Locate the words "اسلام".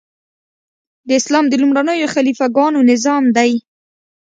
1.19-1.45